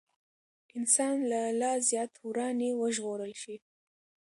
انسان 0.77 1.15
له 1.31 1.41
لا 1.61 1.71
زيات 1.87 2.11
وراني 2.27 2.69
وژغورل 2.81 3.33
شي. 3.43 3.55